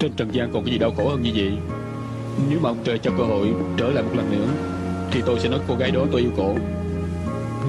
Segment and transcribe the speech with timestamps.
[0.00, 1.52] Trên trần gian còn cái gì đau khổ hơn như vậy?
[2.50, 4.46] Nếu mà ông trời cho cơ hội trở lại một lần nữa
[5.10, 6.54] Thì tôi sẽ nói cô gái đó tôi yêu cổ.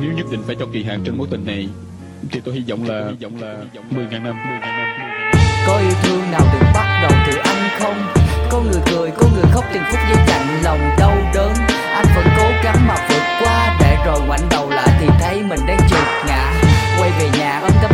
[0.02, 1.68] Nếu nhất định phải cho kỳ hạn trên mối tình này
[2.32, 3.58] Thì tôi hy vọng là hy vọng là
[3.90, 4.36] 10 ngàn năm.
[4.36, 7.98] 10.000 năm 10 năm Có yêu thương nào được bắt đầu từ anh không?
[8.52, 11.54] Có người cười, có người khóc từng phút giây chạnh lòng đau đớn.
[11.96, 15.60] Anh vẫn cố gắng mà vượt qua Để rồi ngoảnh đầu lại thì thấy mình
[15.68, 16.54] đang trượt ngã.
[17.00, 17.92] Quay về nhà ôm tâm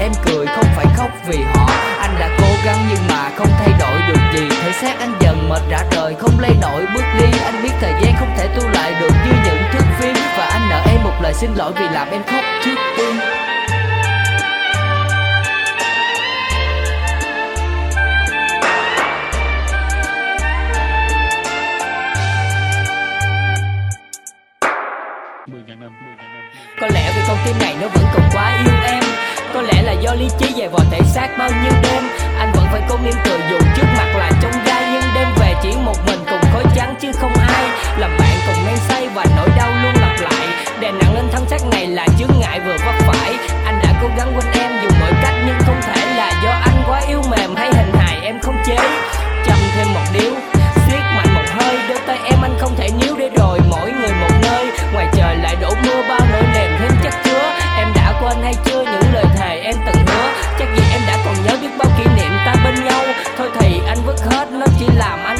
[0.00, 1.70] em cười không phải khóc vì họ.
[2.00, 4.48] Anh đã cố gắng nhưng mà không thay đổi được gì.
[4.62, 7.38] Thể xác anh dần mệt rã rời không lay nổi bước đi.
[7.44, 10.14] Anh biết thời gian không thể tu lại được như những thước phim.
[10.38, 13.16] Và anh nợ em một lời xin lỗi vì làm em khóc trước tiên.
[26.80, 28.67] Có lẽ vì con tim này nó vẫn còn quá yêu
[30.58, 32.02] về vò thể xác bao nhiêu đêm.
[32.38, 35.54] Anh vẫn phải cố nghiêm cười dù trước mặt là trong gai, nhưng đêm về
[35.62, 37.64] chỉ một mình cùng khói trắng chứ không ai.
[37.98, 40.46] Làm bạn cùng men say và nỗi đau luôn lặp lại.
[40.80, 42.94] Đè nặng lên thân xác này là chướng ngại vừa vấp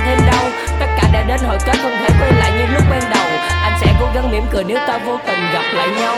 [0.09, 0.45] thêm đau.
[0.81, 3.27] Tất cả đã đến hồi kết, không thể quay lại như lúc ban đầu.
[3.63, 6.17] Anh sẽ cố gắng mỉm cười nếu ta vô tình gặp lại nhau.